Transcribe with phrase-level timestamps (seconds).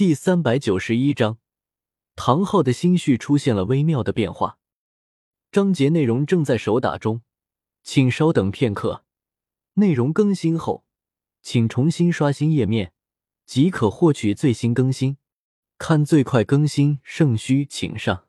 [0.00, 1.36] 第三百九十一章，
[2.16, 4.56] 唐昊的心绪出现了微妙的变化。
[5.52, 7.20] 章节内容正在手打中，
[7.82, 9.04] 请稍等片刻。
[9.74, 10.86] 内容更新后，
[11.42, 12.94] 请重新刷新页面，
[13.44, 15.18] 即可获取最新更新。
[15.76, 18.24] 看最快更新，圣虚请上。